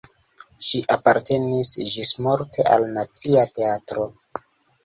Ŝi 0.67 0.79
apartenis 0.95 1.69
ĝismorte 1.91 2.65
al 2.77 2.89
Nacia 2.97 3.47
Teatro. 3.59 4.09